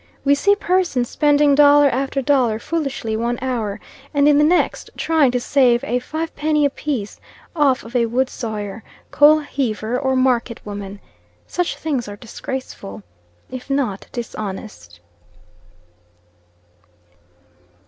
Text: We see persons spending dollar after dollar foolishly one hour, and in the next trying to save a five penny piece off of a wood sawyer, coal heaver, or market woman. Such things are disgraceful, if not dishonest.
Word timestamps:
We 0.25 0.33
see 0.33 0.55
persons 0.55 1.09
spending 1.09 1.53
dollar 1.53 1.87
after 1.87 2.23
dollar 2.23 2.57
foolishly 2.57 3.15
one 3.15 3.37
hour, 3.39 3.79
and 4.15 4.27
in 4.27 4.39
the 4.39 4.43
next 4.43 4.89
trying 4.97 5.29
to 5.29 5.39
save 5.39 5.83
a 5.83 5.99
five 5.99 6.35
penny 6.35 6.67
piece 6.69 7.19
off 7.55 7.83
of 7.83 7.95
a 7.95 8.07
wood 8.07 8.27
sawyer, 8.27 8.83
coal 9.11 9.41
heaver, 9.41 9.99
or 9.99 10.15
market 10.15 10.59
woman. 10.65 10.99
Such 11.45 11.77
things 11.77 12.07
are 12.07 12.15
disgraceful, 12.15 13.03
if 13.51 13.69
not 13.69 14.07
dishonest. 14.11 15.01